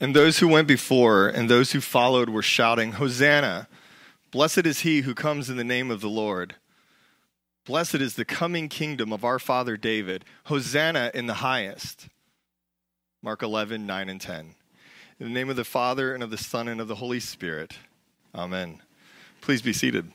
[0.00, 3.68] And those who went before and those who followed were shouting, Hosanna!
[4.30, 6.56] Blessed is he who comes in the name of the Lord.
[7.64, 10.24] Blessed is the coming kingdom of our father David.
[10.44, 12.08] Hosanna in the highest.
[13.22, 14.54] Mark 11, 9 and 10.
[15.20, 17.78] In the name of the Father, and of the Son, and of the Holy Spirit.
[18.34, 18.82] Amen.
[19.40, 20.10] Please be seated.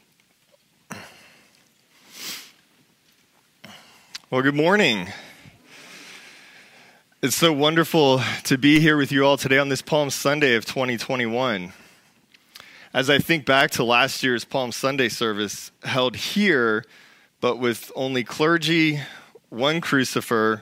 [4.30, 5.07] Well, good morning.
[7.21, 10.64] It's so wonderful to be here with you all today on this Palm Sunday of
[10.64, 11.73] 2021.
[12.93, 16.86] As I think back to last year's Palm Sunday service held here,
[17.41, 19.01] but with only clergy,
[19.50, 20.61] one crucifer,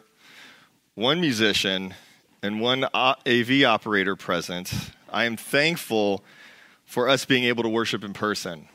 [0.96, 1.94] one musician,
[2.42, 4.74] and one AV operator present,
[5.12, 6.24] I am thankful
[6.86, 8.68] for us being able to worship in person.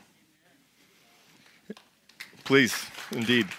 [2.45, 3.49] Please, indeed.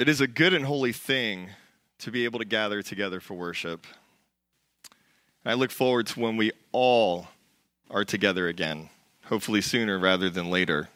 [0.00, 1.50] It is a good and holy thing
[1.98, 3.86] to be able to gather together for worship.
[5.44, 7.28] I look forward to when we all
[7.90, 8.88] are together again,
[9.26, 10.88] hopefully sooner rather than later.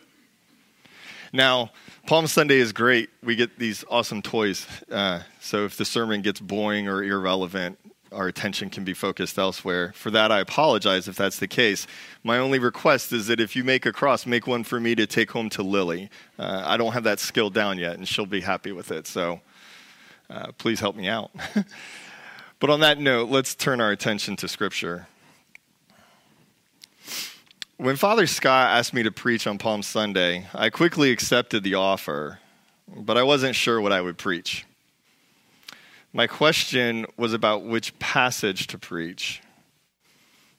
[1.34, 1.70] Now,
[2.06, 3.10] Palm Sunday is great.
[3.22, 4.66] We get these awesome toys.
[4.90, 7.78] Uh, so if the sermon gets boring or irrelevant,
[8.14, 9.92] our attention can be focused elsewhere.
[9.94, 11.86] For that, I apologize if that's the case.
[12.22, 15.06] My only request is that if you make a cross, make one for me to
[15.06, 16.10] take home to Lily.
[16.38, 19.06] Uh, I don't have that skill down yet, and she'll be happy with it.
[19.06, 19.40] So
[20.30, 21.30] uh, please help me out.
[22.60, 25.06] but on that note, let's turn our attention to Scripture.
[27.76, 32.38] When Father Scott asked me to preach on Palm Sunday, I quickly accepted the offer,
[32.88, 34.64] but I wasn't sure what I would preach.
[36.16, 39.42] My question was about which passage to preach.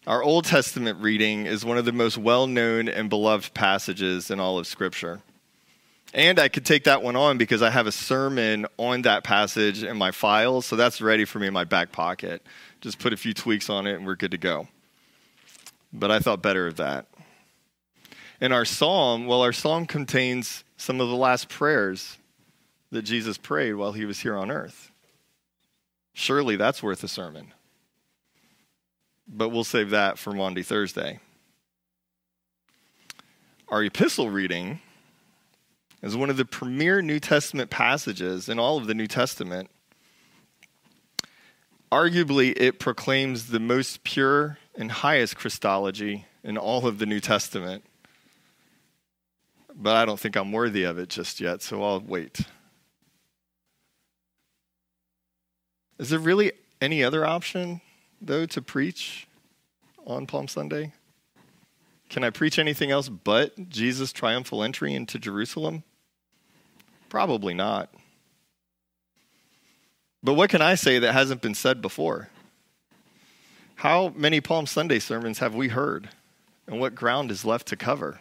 [0.06, 4.42] Our Old Testament reading is one of the most well known and beloved passages in
[4.42, 5.22] all of Scripture.
[6.14, 9.82] And I could take that one on because I have a sermon on that passage
[9.82, 12.46] in my files, so that's ready for me in my back pocket.
[12.82, 14.68] Just put a few tweaks on it and we're good to go.
[15.94, 17.06] But I thought better of that.
[18.42, 22.18] In our psalm, well, our psalm contains some of the last prayers
[22.92, 24.92] that Jesus prayed while he was here on earth.
[26.18, 27.54] Surely that's worth a sermon.
[29.28, 31.20] But we'll save that for Maundy Thursday.
[33.68, 34.80] Our epistle reading
[36.02, 39.70] is one of the premier New Testament passages in all of the New Testament.
[41.92, 47.84] Arguably, it proclaims the most pure and highest Christology in all of the New Testament.
[49.76, 52.40] But I don't think I'm worthy of it just yet, so I'll wait.
[55.98, 56.52] Is there really
[56.82, 57.82] any other option,
[58.22, 59.28] though, to preach
[60.06, 60.94] on Palm Sunday?
[62.10, 65.84] Can I preach anything else but Jesus' triumphal entry into Jerusalem?
[67.10, 67.90] Probably not.
[70.22, 72.30] But what can I say that hasn't been said before?
[73.76, 76.10] How many Palm Sunday sermons have we heard?
[76.68, 78.20] And what ground is left to cover?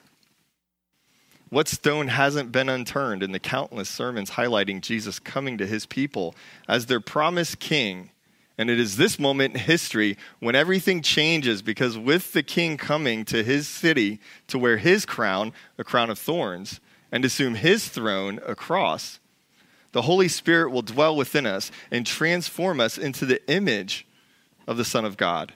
[1.55, 6.35] What stone hasn't been unturned in the countless sermons highlighting Jesus coming to his people
[6.67, 8.11] as their promised king?
[8.59, 13.25] And it is this moment in history when everything changes because with the king coming
[13.27, 16.81] to his city to wear his crown, a crown of thorns,
[17.13, 19.21] and assume his throne, a cross,
[19.93, 24.09] the Holy Spirit will dwell within us and transform us into the image
[24.67, 25.53] of the Son of God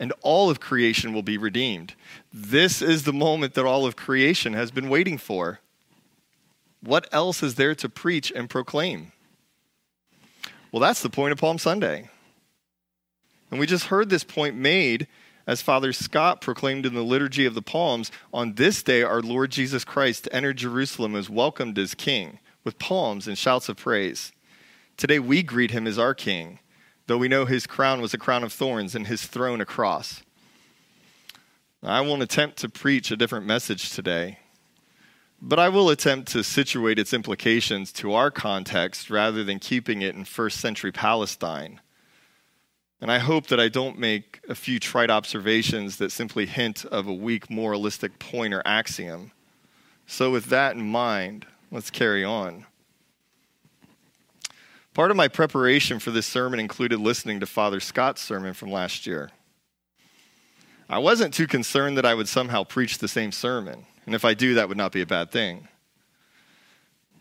[0.00, 1.94] and all of creation will be redeemed.
[2.32, 5.60] This is the moment that all of creation has been waiting for.
[6.82, 9.12] What else is there to preach and proclaim?
[10.72, 12.08] Well, that's the point of Palm Sunday.
[13.50, 15.06] And we just heard this point made
[15.46, 19.50] as Father Scott proclaimed in the Liturgy of the Palms on this day, our Lord
[19.50, 24.32] Jesus Christ entered Jerusalem as welcomed as King with palms and shouts of praise.
[24.96, 26.60] Today we greet him as our King
[27.10, 30.22] though we know his crown was a crown of thorns and his throne a cross.
[31.82, 34.38] I won't attempt to preach a different message today,
[35.42, 40.14] but I will attempt to situate its implications to our context rather than keeping it
[40.14, 41.80] in first century Palestine.
[43.00, 47.08] And I hope that I don't make a few trite observations that simply hint of
[47.08, 49.32] a weak moralistic point or axiom.
[50.06, 52.66] So, with that in mind, let's carry on.
[54.92, 59.06] Part of my preparation for this sermon included listening to Father Scott's sermon from last
[59.06, 59.30] year.
[60.88, 64.34] I wasn't too concerned that I would somehow preach the same sermon, and if I
[64.34, 65.68] do, that would not be a bad thing.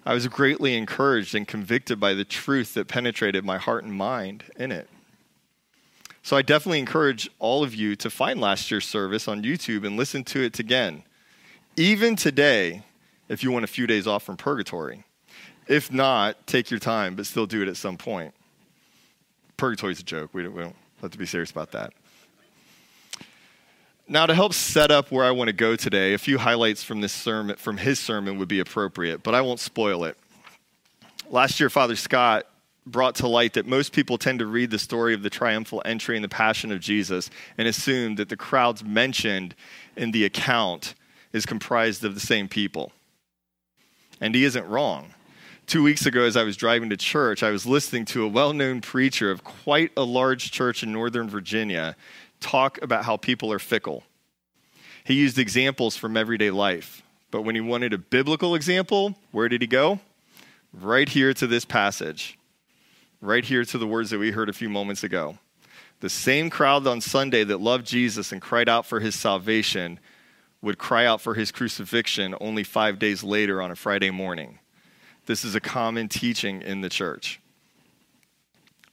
[0.03, 4.45] I was greatly encouraged and convicted by the truth that penetrated my heart and mind
[4.57, 4.89] in it.
[6.23, 9.95] So I definitely encourage all of you to find last year's service on YouTube and
[9.95, 11.03] listen to it again.
[11.77, 12.81] Even today,
[13.27, 15.03] if you want a few days off from purgatory.
[15.69, 18.33] If not, take your time, but still do it at some point.
[19.55, 20.31] Purgatory's a joke.
[20.33, 21.93] We don't, we don't have to be serious about that.
[24.07, 27.01] Now, to help set up where I want to go today, a few highlights from
[27.01, 30.17] this sermon, from his sermon, would be appropriate, but I won't spoil it.
[31.29, 32.47] Last year, Father Scott
[32.87, 36.15] brought to light that most people tend to read the story of the triumphal entry
[36.17, 37.29] and the passion of Jesus
[37.59, 39.53] and assume that the crowds mentioned
[39.95, 40.95] in the account
[41.31, 42.91] is comprised of the same people.
[44.19, 45.13] And he isn't wrong.
[45.69, 48.53] Two weeks ago, as I was driving to church, I was listening to a well
[48.53, 51.95] known preacher of quite a large church in Northern Virginia
[52.39, 54.01] talk about how people are fickle.
[55.03, 57.03] He used examples from everyday life.
[57.29, 59.99] But when he wanted a biblical example, where did he go?
[60.73, 62.39] Right here to this passage.
[63.21, 65.37] Right here to the words that we heard a few moments ago.
[65.99, 69.99] The same crowd on Sunday that loved Jesus and cried out for his salvation
[70.63, 74.58] would cry out for his crucifixion only five days later on a Friday morning.
[75.29, 77.39] This is a common teaching in the church.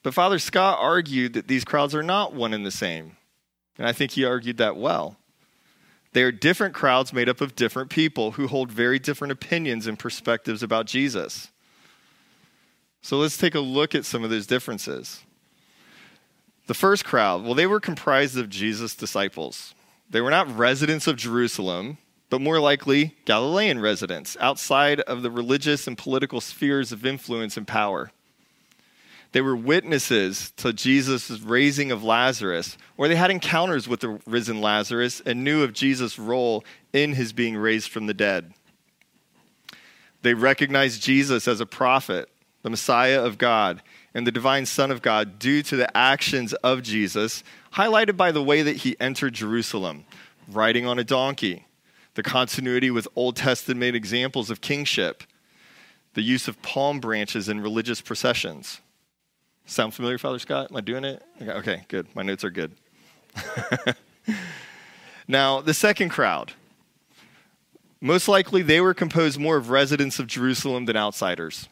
[0.02, 3.16] But Father Scott argued that these crowds are not one and the same.
[3.78, 5.16] And I think he argued that well.
[6.12, 9.98] They are different crowds made up of different people who hold very different opinions and
[9.98, 11.48] perspectives about Jesus.
[13.00, 15.22] So let's take a look at some of those differences.
[16.66, 19.74] The first crowd, well, they were comprised of Jesus' disciples.
[20.10, 21.96] They were not residents of Jerusalem,
[22.28, 27.67] but more likely Galilean residents outside of the religious and political spheres of influence and
[27.67, 28.11] power.
[29.32, 34.61] They were witnesses to Jesus' raising of Lazarus, or they had encounters with the risen
[34.61, 38.55] Lazarus and knew of Jesus' role in his being raised from the dead.
[40.23, 42.31] They recognized Jesus as a prophet,
[42.62, 43.82] the Messiah of God,
[44.14, 47.44] and the divine Son of God due to the actions of Jesus,
[47.75, 50.05] highlighted by the way that he entered Jerusalem,
[50.49, 51.65] riding on a donkey,
[52.16, 55.22] the continuity with Old Testament examples of kingship,
[56.14, 58.80] the use of palm branches in religious processions.
[59.66, 60.70] Sound familiar, Father Scott?
[60.70, 61.22] Am I doing it?
[61.42, 62.06] Okay, good.
[62.14, 62.72] My notes are good.
[65.28, 66.52] now, the second crowd.
[68.00, 71.68] Most likely, they were composed more of residents of Jerusalem than outsiders.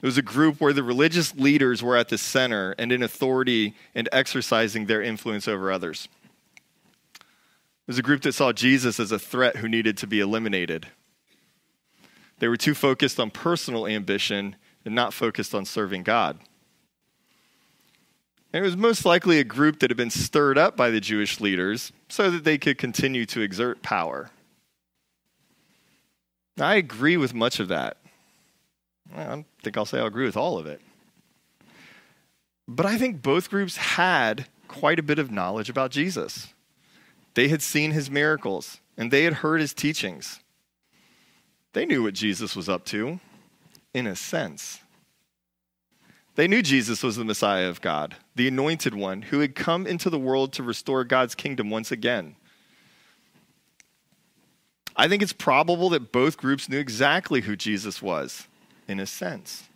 [0.00, 3.74] It was a group where the religious leaders were at the center and in authority
[3.96, 6.08] and exercising their influence over others.
[7.88, 10.88] It was a group that saw Jesus as a threat who needed to be eliminated.
[12.38, 16.38] They were too focused on personal ambition and not focused on serving God.
[18.52, 21.40] And it was most likely a group that had been stirred up by the Jewish
[21.40, 24.28] leaders so that they could continue to exert power.
[26.60, 27.96] I agree with much of that.
[29.16, 30.82] I think I'll say I'll agree with all of it.
[32.68, 36.52] But I think both groups had quite a bit of knowledge about Jesus.
[37.38, 40.40] They had seen his miracles and they had heard his teachings.
[41.72, 43.20] They knew what Jesus was up to,
[43.94, 44.80] in a sense.
[46.34, 50.10] They knew Jesus was the Messiah of God, the anointed one who had come into
[50.10, 52.34] the world to restore God's kingdom once again.
[54.96, 58.48] I think it's probable that both groups knew exactly who Jesus was,
[58.88, 59.68] in a sense.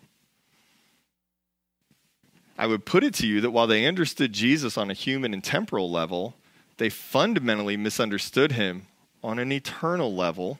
[2.59, 5.45] I would put it to you that while they understood Jesus on a human and
[5.45, 6.35] temporal level,
[6.83, 8.89] they fundamentally misunderstood him
[9.23, 10.59] on an eternal level,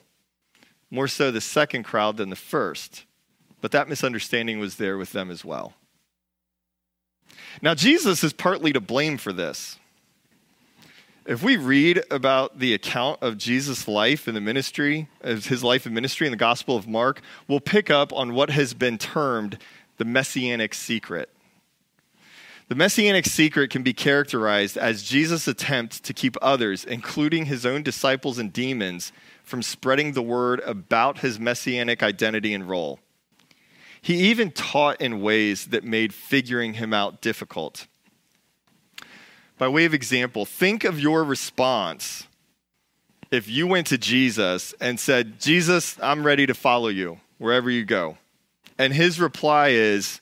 [0.89, 3.03] more so the second crowd than the first.
[3.59, 5.73] But that misunderstanding was there with them as well.
[7.61, 9.77] Now, Jesus is partly to blame for this.
[11.25, 15.85] If we read about the account of Jesus' life in the ministry, of his life
[15.85, 19.57] and ministry in the Gospel of Mark, we'll pick up on what has been termed
[19.97, 21.27] the messianic secret.
[22.73, 27.83] The messianic secret can be characterized as Jesus' attempt to keep others, including his own
[27.83, 29.11] disciples and demons,
[29.43, 32.99] from spreading the word about his messianic identity and role.
[34.01, 37.85] He even taught in ways that made figuring him out difficult.
[39.59, 42.25] By way of example, think of your response
[43.29, 47.85] if you went to Jesus and said, Jesus, I'm ready to follow you wherever you
[47.85, 48.17] go.
[48.79, 50.21] And his reply is,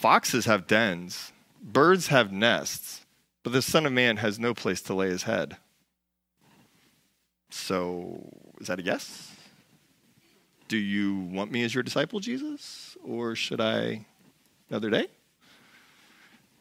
[0.00, 1.30] Foxes have dens,
[1.62, 3.04] birds have nests,
[3.42, 5.58] but the Son of Man has no place to lay his head.
[7.50, 8.26] So,
[8.62, 9.30] is that a yes?
[10.68, 12.96] Do you want me as your disciple, Jesus?
[13.04, 14.06] Or should I
[14.70, 15.08] another day?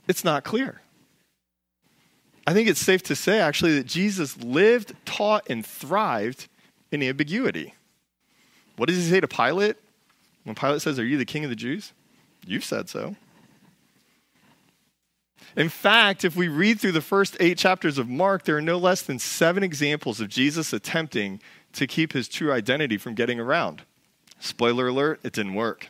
[0.10, 0.82] It's not clear.
[2.46, 6.50] I think it's safe to say, actually, that Jesus lived, taught, and thrived
[6.92, 7.74] in ambiguity.
[8.76, 9.78] What does he say to Pilate?
[10.44, 11.94] When Pilate says, Are you the king of the Jews?
[12.46, 13.16] You've said so.
[15.56, 18.78] In fact, if we read through the first eight chapters of Mark, there are no
[18.78, 21.42] less than seven examples of Jesus attempting
[21.74, 23.84] to keep his true identity from getting around.
[24.40, 25.90] Spoiler alert, it didn't work.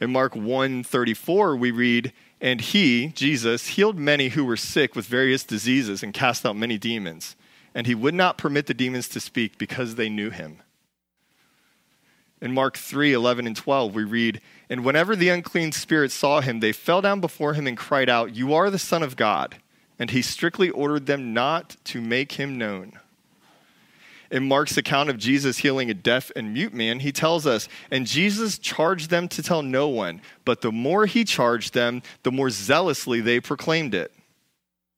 [0.00, 5.44] In Mark 1:34 we read, "And he, Jesus, healed many who were sick with various
[5.44, 7.36] diseases and cast out many demons,
[7.74, 10.58] and he would not permit the demons to speak because they knew him."
[12.44, 16.60] In Mark 3 11 and 12, we read, And whenever the unclean spirits saw him,
[16.60, 19.56] they fell down before him and cried out, You are the Son of God.
[19.98, 22.98] And he strictly ordered them not to make him known.
[24.30, 28.06] In Mark's account of Jesus healing a deaf and mute man, he tells us, And
[28.06, 32.50] Jesus charged them to tell no one, but the more he charged them, the more
[32.50, 34.12] zealously they proclaimed it.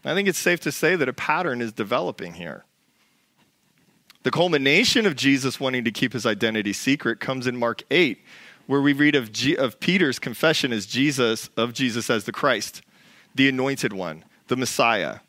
[0.04, 2.64] I think it's safe to say that a pattern is developing here.
[4.26, 8.18] The culmination of Jesus wanting to keep his identity secret comes in Mark 8,
[8.66, 12.82] where we read of, G- of Peter's confession as Jesus, of Jesus as the Christ,
[13.36, 15.20] the anointed one, the Messiah.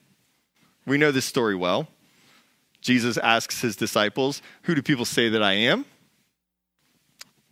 [0.88, 1.89] We know this story well.
[2.82, 5.86] Jesus asks his disciples, Who do people say that I am?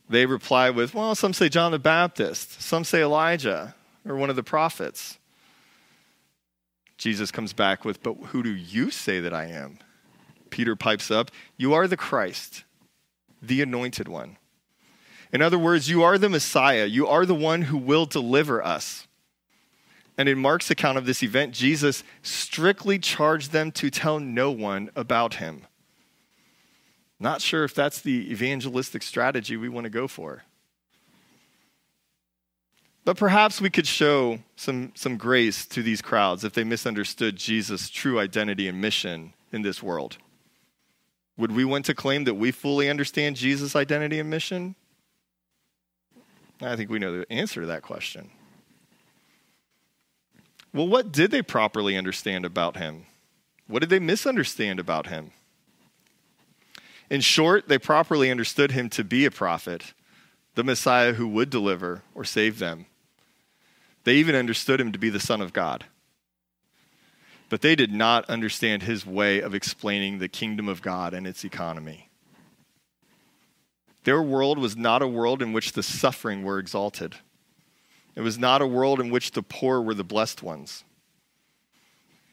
[0.10, 4.36] They reply with, Well, some say John the Baptist, some say Elijah, or one of
[4.36, 5.20] the prophets.
[6.98, 9.78] Jesus comes back with, But who do you say that I am?
[10.50, 12.64] Peter pipes up, You are the Christ,
[13.42, 14.38] the anointed one.
[15.32, 16.86] In other words, you are the Messiah.
[16.86, 19.08] You are the one who will deliver us.
[20.18, 24.90] And in Mark's account of this event, Jesus strictly charged them to tell no one
[24.96, 25.64] about him.
[27.20, 30.44] Not sure if that's the evangelistic strategy we want to go for.
[33.04, 37.90] But perhaps we could show some, some grace to these crowds if they misunderstood Jesus'
[37.90, 40.18] true identity and mission in this world.
[41.38, 44.76] Would we want to claim that we fully understand Jesus' identity and mission?
[46.62, 48.30] I think we know the answer to that question.
[50.74, 53.06] Well, what did they properly understand about him?
[53.68, 55.32] What did they misunderstand about him?
[57.10, 59.94] In short, they properly understood him to be a prophet,
[60.56, 62.86] the Messiah who would deliver or save them.
[64.06, 65.86] They even understood him to be the Son of God
[67.50, 71.44] but they did not understand his way of explaining the kingdom of God and its
[71.44, 72.10] economy.
[74.04, 77.16] Their world was not a world in which the suffering were exalted.
[78.16, 80.84] It was not a world in which the poor were the blessed ones.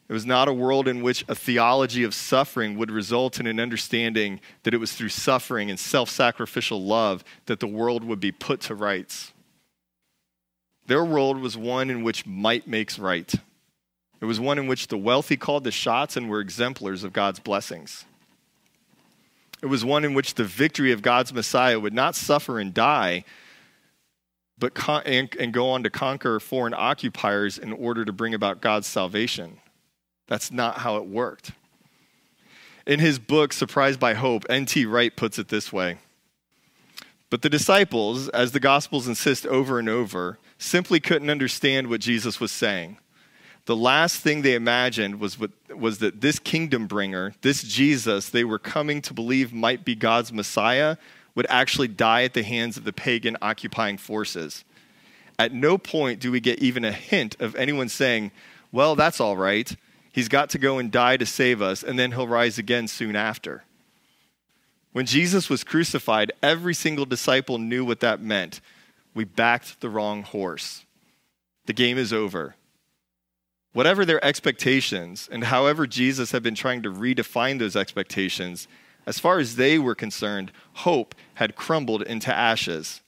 [0.08, 3.58] It was not a world in which a theology of suffering would result in an
[3.58, 8.32] understanding that it was through suffering and self sacrificial love that the world would be
[8.32, 9.32] put to rights.
[10.86, 13.32] Their world was one in which might makes right.
[14.22, 17.40] It was one in which the wealthy called the shots and were exemplars of God's
[17.40, 18.04] blessings.
[19.60, 23.24] It was one in which the victory of God's Messiah would not suffer and die,
[24.56, 28.60] but con- and, and go on to conquer foreign occupiers in order to bring about
[28.60, 29.58] God's salvation.
[30.28, 31.50] That's not how it worked.
[32.86, 34.86] In his book, Surprised by Hope, N.T.
[34.86, 35.98] Wright puts it this way
[37.28, 42.38] But the disciples, as the Gospels insist over and over, simply couldn't understand what Jesus
[42.38, 42.98] was saying
[43.66, 48.44] the last thing they imagined was, what, was that this kingdom bringer, this Jesus they
[48.44, 50.96] were coming to believe might be God's Messiah,
[51.34, 54.64] would actually die at the hands of the pagan occupying forces.
[55.38, 58.32] At no point do we get even a hint of anyone saying,
[58.70, 59.74] Well, that's all right.
[60.12, 63.16] He's got to go and die to save us, and then he'll rise again soon
[63.16, 63.64] after.
[64.92, 68.60] When Jesus was crucified, every single disciple knew what that meant.
[69.14, 70.84] We backed the wrong horse.
[71.64, 72.56] The game is over
[73.72, 78.68] whatever their expectations, and however Jesus had been trying to redefine those expectations,
[79.06, 83.00] as far as they were concerned, hope had crumbled into ashes.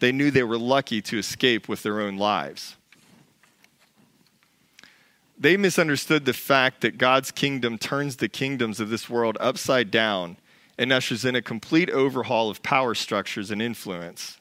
[0.00, 2.76] They knew they were lucky to escape with their own lives.
[5.36, 10.36] They misunderstood the fact that God's kingdom turns the kingdoms of this world upside down
[10.76, 14.38] and ushers in a complete overhaul of power structures and influence.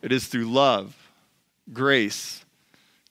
[0.00, 0.96] It is through love,
[1.72, 2.44] grace,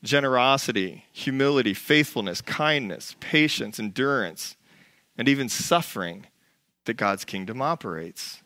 [0.03, 4.55] generosity, humility, faithfulness, kindness, patience, endurance,
[5.17, 6.25] and even suffering
[6.86, 8.41] that God's kingdom operates.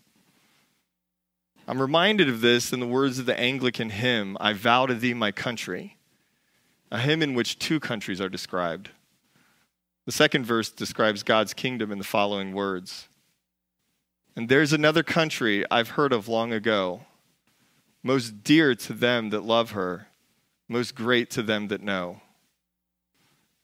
[1.68, 5.14] I'm reminded of this in the words of the Anglican hymn, I vow to thee
[5.14, 5.98] my country,
[6.92, 8.92] a hymn in which two countries are described.
[10.06, 13.08] The second verse describes God's kingdom in the following words
[14.36, 17.02] And there's another country I've heard of long ago,
[18.04, 20.08] most dear to them that love her
[20.68, 22.22] most great to them that know.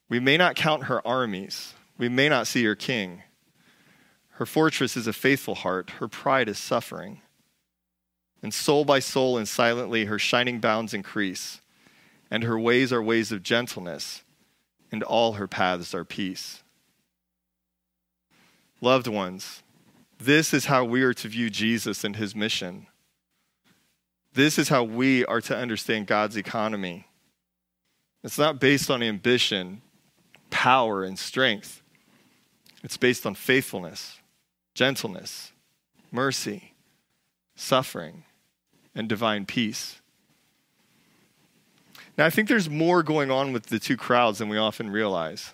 [0.08, 3.22] We may not count her armies, we may not see her king.
[4.36, 7.20] Her fortress is a faithful heart, her pride is suffering.
[8.42, 11.60] And soul by soul and silently her shining bounds increase,
[12.30, 14.24] and her ways are ways of gentleness,
[14.90, 16.62] and all her paths are peace.
[18.80, 19.62] Loved ones,
[20.18, 22.86] this is how we are to view Jesus and his mission.
[24.34, 27.06] This is how we are to understand God's economy.
[28.24, 29.82] It's not based on ambition,
[30.50, 31.82] power, and strength.
[32.82, 34.18] It's based on faithfulness,
[34.74, 35.52] gentleness,
[36.10, 36.74] mercy,
[37.54, 38.24] suffering,
[38.94, 40.00] and divine peace.
[42.16, 45.52] Now, I think there's more going on with the two crowds than we often realize.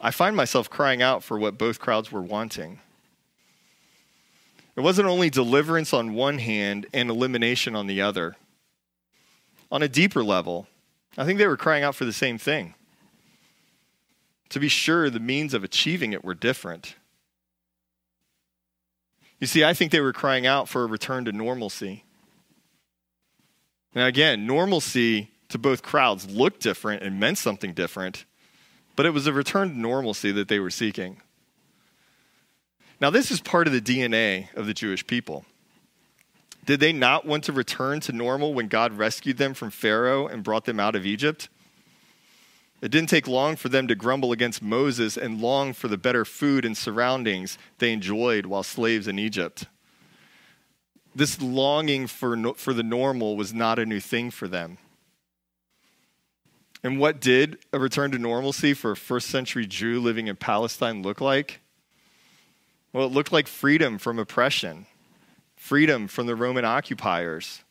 [0.00, 2.80] I find myself crying out for what both crowds were wanting.
[4.76, 8.36] It wasn't only deliverance on one hand and elimination on the other.
[9.70, 10.66] On a deeper level,
[11.18, 12.74] I think they were crying out for the same thing.
[14.50, 16.96] To be sure, the means of achieving it were different.
[19.38, 22.04] You see, I think they were crying out for a return to normalcy.
[23.94, 28.24] Now, again, normalcy to both crowds looked different and meant something different,
[28.96, 31.22] but it was a return to normalcy that they were seeking.
[33.00, 35.46] Now, this is part of the DNA of the Jewish people.
[36.66, 40.44] Did they not want to return to normal when God rescued them from Pharaoh and
[40.44, 41.48] brought them out of Egypt?
[42.82, 46.24] It didn't take long for them to grumble against Moses and long for the better
[46.24, 49.66] food and surroundings they enjoyed while slaves in Egypt.
[51.14, 54.78] This longing for, for the normal was not a new thing for them.
[56.82, 61.02] And what did a return to normalcy for a first century Jew living in Palestine
[61.02, 61.60] look like?
[62.92, 64.86] Well, it looked like freedom from oppression,
[65.56, 67.62] freedom from the Roman occupiers,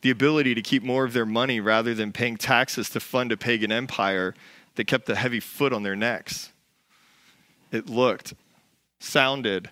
[0.00, 3.36] the ability to keep more of their money rather than paying taxes to fund a
[3.36, 4.34] pagan empire
[4.74, 6.50] that kept a heavy foot on their necks.
[7.70, 8.34] It looked,
[8.98, 9.70] sounded,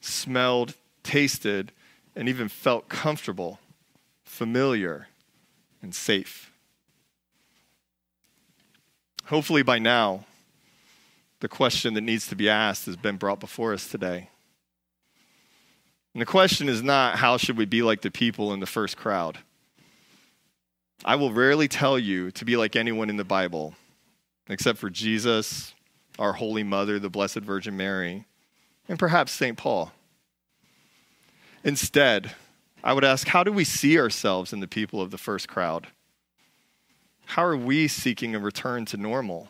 [0.00, 1.72] smelled, tasted,
[2.16, 3.58] and even felt comfortable,
[4.22, 5.08] familiar,
[5.82, 6.50] and safe.
[9.26, 10.24] Hopefully, by now,
[11.40, 14.30] the question that needs to be asked has been brought before us today.
[16.14, 18.96] And the question is not how should we be like the people in the first
[18.96, 19.38] crowd?
[21.04, 23.74] I will rarely tell you to be like anyone in the Bible,
[24.48, 25.74] except for Jesus,
[26.18, 28.24] our Holy Mother, the Blessed Virgin Mary,
[28.88, 29.58] and perhaps St.
[29.58, 29.92] Paul.
[31.64, 32.32] Instead,
[32.82, 35.88] I would ask how do we see ourselves in the people of the first crowd?
[37.26, 39.48] How are we seeking a return to normal?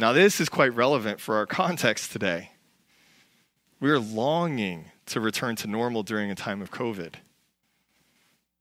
[0.00, 2.52] Now, this is quite relevant for our context today.
[3.80, 7.14] We are longing to return to normal during a time of COVID.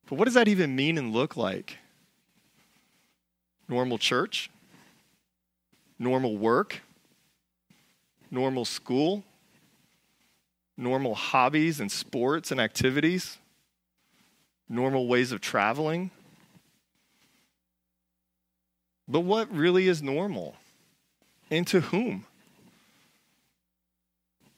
[0.10, 1.78] But what does that even mean and look like?
[3.70, 4.50] Normal church?
[6.00, 6.82] Normal work?
[8.32, 9.24] Normal school?
[10.76, 13.38] Normal hobbies and sports and activities?
[14.68, 16.10] Normal ways of traveling?
[19.08, 20.56] But what really is normal?
[21.50, 22.26] And to whom?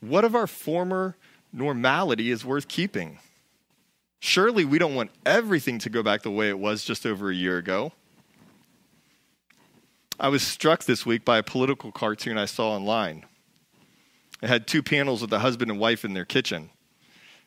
[0.01, 1.15] What of our former
[1.51, 3.19] normality is worth keeping?
[4.19, 7.35] Surely we don't want everything to go back the way it was just over a
[7.35, 7.91] year ago.
[10.19, 13.25] I was struck this week by a political cartoon I saw online.
[14.41, 16.69] It had two panels with a husband and wife in their kitchen.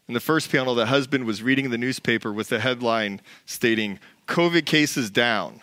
[0.08, 4.64] In the first panel, the husband was reading the newspaper with the headline stating, COVID
[4.66, 5.60] cases down.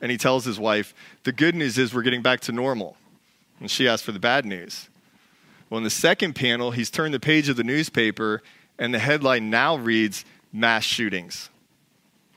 [0.00, 2.96] And he tells his wife, The good news is we're getting back to normal.
[3.60, 4.88] And she asks for the bad news.
[5.70, 8.42] Well, in the second panel, he's turned the page of the newspaper,
[8.78, 11.48] and the headline now reads, mass shootings.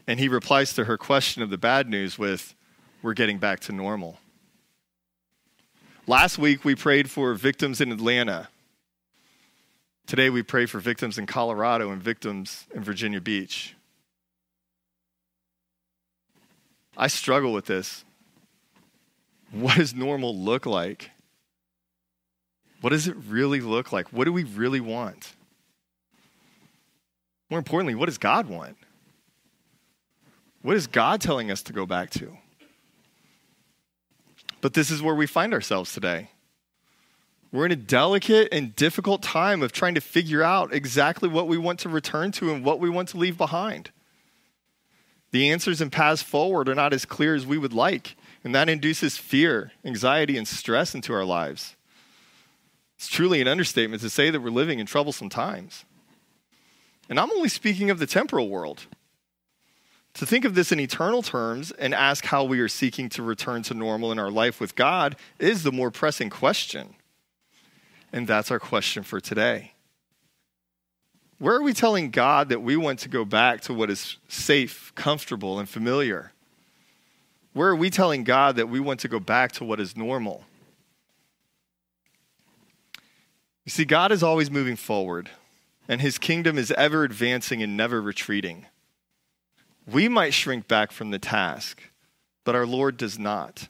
[0.08, 2.56] And he replies to her question of the bad news with,
[3.01, 4.19] We're getting back to normal.
[6.08, 8.49] Last week, we prayed for victims in Atlanta.
[10.06, 13.75] Today, we pray for victims in Colorado and victims in Virginia Beach.
[16.95, 18.06] I struggle with this.
[19.56, 21.12] What does normal look like?
[22.82, 24.12] What does it really look like?
[24.12, 25.34] What do we really want?
[27.50, 28.76] More importantly, what does God want?
[30.62, 32.38] What is God telling us to go back to?
[34.60, 36.32] But this is where we find ourselves today.
[37.54, 41.58] We're in a delicate and difficult time of trying to figure out exactly what we
[41.58, 43.91] want to return to and what we want to leave behind.
[45.32, 48.69] The answers and paths forward are not as clear as we would like, and that
[48.69, 51.75] induces fear, anxiety, and stress into our lives.
[52.95, 55.84] It's truly an understatement to say that we're living in troublesome times.
[57.10, 58.86] And I'm only speaking of the temporal world.
[60.13, 63.63] To think of this in eternal terms and ask how we are seeking to return
[63.63, 66.95] to normal in our life with God is the more pressing question.
[68.13, 69.73] And that's our question for today.
[71.39, 74.93] Where are we telling God that we want to go back to what is safe,
[74.95, 76.31] comfortable, and familiar?
[77.56, 80.44] Where are we telling God that we want to go back to what is normal?
[83.63, 85.30] You see, God is always moving forward
[85.88, 88.65] and his kingdom is ever advancing and never retreating.
[89.89, 91.82] We might shrink back from the task,
[92.44, 93.70] but our Lord does not.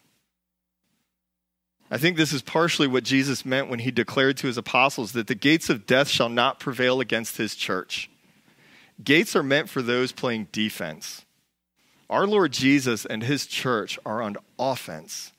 [1.92, 5.28] I think this is partially what Jesus meant when he declared to his apostles that
[5.28, 8.10] the gates of death shall not prevail against his church.
[9.04, 11.25] Gates are meant for those playing defense.
[12.10, 15.32] Our Lord Jesus and his church are on offense.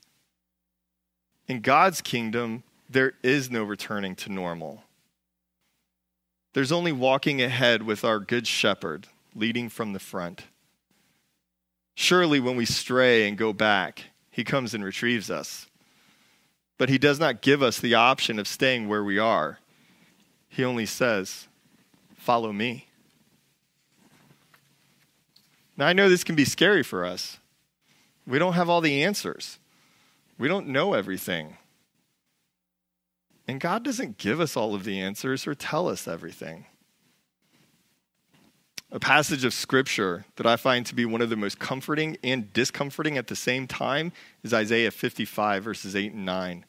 [1.47, 4.83] In God's kingdom, there is no returning to normal.
[6.55, 10.45] There's only walking ahead with our good shepherd, leading from the front.
[11.95, 15.67] Surely, when we stray and go back, he comes and retrieves us.
[16.79, 19.59] But he does not give us the option of staying where we are.
[20.49, 21.49] He only says,
[22.17, 22.86] Follow me.
[25.77, 27.39] Now, I know this can be scary for us.
[28.27, 29.59] We don't have all the answers,
[30.39, 31.57] we don't know everything.
[33.49, 36.67] And God doesn't give us all of the answers or tell us everything.
[38.91, 42.53] A passage of scripture that I find to be one of the most comforting and
[42.53, 44.13] discomforting at the same time
[44.43, 46.65] is Isaiah 55, verses 8 and 9.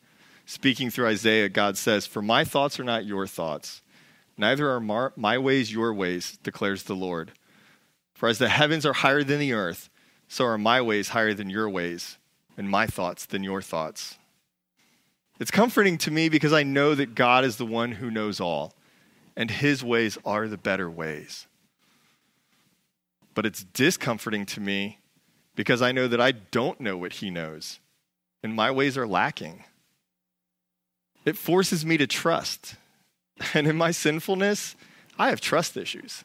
[0.46, 3.82] Speaking through Isaiah, God says, For my thoughts are not your thoughts,
[4.38, 7.32] neither are my ways your ways, declares the Lord.
[8.18, 9.92] For as the heavens are higher than the earth,
[10.28, 12.18] so are my ways higher than your ways,
[12.58, 14.18] and my thoughts than your thoughts.
[15.40, 18.74] It's comforting to me because I know that God is the one who knows all,
[19.36, 21.46] and his ways are the better ways.
[23.36, 24.98] But it's discomforting to me
[25.56, 27.80] because I know that I don't know what he knows,
[28.42, 29.64] and my ways are lacking.
[31.24, 32.74] It forces me to trust.
[33.54, 34.76] And in my sinfulness,
[35.20, 36.24] I have trust issues.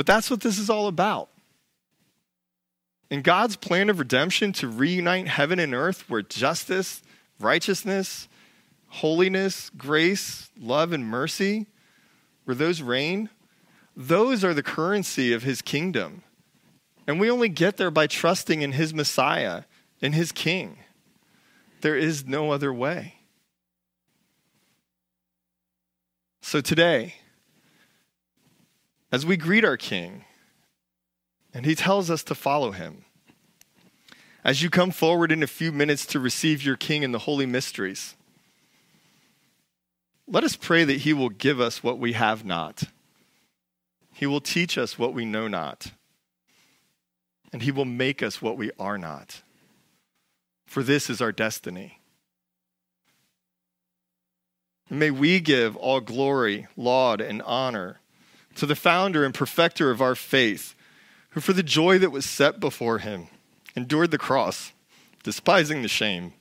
[0.00, 1.28] But that's what this is all about.
[3.10, 7.02] In God's plan of redemption to reunite heaven and earth, where justice,
[7.38, 8.26] righteousness,
[8.88, 11.66] holiness, grace, love, and mercy,
[12.44, 13.28] where those reign,
[13.94, 16.22] those are the currency of his kingdom.
[17.06, 19.64] And we only get there by trusting in his Messiah,
[20.00, 20.78] in his King.
[21.82, 23.16] There is no other way.
[26.40, 27.16] So today,
[29.12, 30.24] as we greet our King,
[31.52, 33.04] and he tells us to follow him.
[34.44, 37.46] As you come forward in a few minutes to receive your King in the holy
[37.46, 38.14] mysteries,
[40.26, 42.84] let us pray that he will give us what we have not.
[44.12, 45.92] He will teach us what we know not.
[47.52, 49.42] And he will make us what we are not.
[50.66, 51.98] For this is our destiny.
[54.88, 57.99] May we give all glory, laud, and honor
[58.60, 60.74] to the founder and perfecter of our faith
[61.30, 63.28] who for the joy that was set before him
[63.74, 64.72] endured the cross,
[65.22, 66.34] despising the shame,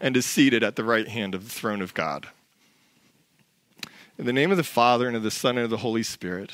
[0.00, 2.28] and is seated at the right hand of the throne of God.
[4.16, 6.52] In the name of the Father, and of the Son, and of the Holy Spirit,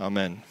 [0.00, 0.44] amen.